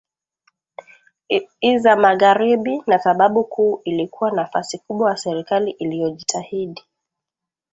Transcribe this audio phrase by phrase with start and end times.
[1.69, 6.83] i za magharibi na sababu kuu ilikuwa nafasi kubwa ya serikali iliyojitahidi